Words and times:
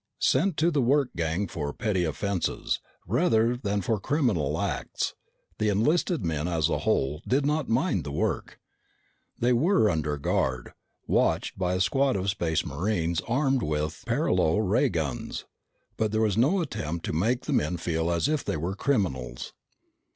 Sent 0.17 0.57
to 0.57 0.71
the 0.71 0.81
work 0.81 1.09
gang 1.15 1.45
for 1.47 1.71
petty 1.71 2.03
offenses, 2.05 2.79
rather 3.05 3.55
than 3.55 3.81
for 3.81 3.99
criminal 3.99 4.59
acts, 4.59 5.13
the 5.59 5.69
enlisted 5.69 6.25
men 6.25 6.47
as 6.47 6.69
a 6.69 6.79
whole 6.79 7.21
did 7.27 7.45
not 7.45 7.69
mind 7.69 8.03
the 8.03 8.11
work. 8.11 8.59
They 9.37 9.53
were 9.53 9.91
under 9.91 10.17
guard, 10.17 10.73
watched 11.05 11.55
by 11.55 11.75
a 11.75 11.79
squad 11.79 12.15
of 12.15 12.31
Space 12.31 12.65
Marines 12.65 13.21
armed 13.27 13.61
with 13.61 14.03
paralo 14.07 14.57
ray 14.57 14.89
guns, 14.89 15.45
but 15.97 16.11
there 16.11 16.21
was 16.21 16.35
no 16.35 16.61
attempt 16.61 17.05
to 17.05 17.13
make 17.13 17.45
the 17.45 17.53
men 17.53 17.77
feel 17.77 18.09
as 18.11 18.27
if 18.27 18.43
they 18.43 18.57
were 18.57 18.73
criminals. 18.73 19.53